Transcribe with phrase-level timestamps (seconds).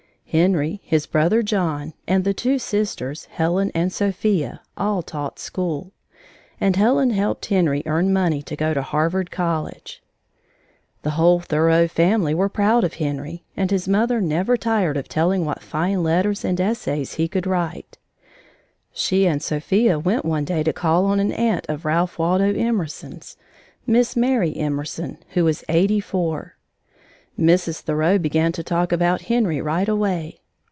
[0.33, 5.91] Henry, his brother John, and the two sisters, Helen and Sophia, all taught school.
[6.57, 10.01] And Helen helped Henry earn money to go to Harvard College.
[11.01, 15.43] The whole Thoreau family were proud of Henry, and his mother never tired of telling
[15.43, 17.97] what fine letters and essays he could write.
[18.93, 23.35] She and Sophia went one day to call on an aunt of Ralph Waldo Emerson's,
[23.85, 26.55] Miss Mary Emerson, who was eighty four.
[27.39, 27.79] Mrs.
[27.79, 30.39] Thoreau began to talk about Henry right away.